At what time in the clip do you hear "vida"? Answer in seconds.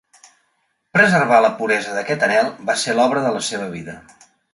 3.75-3.97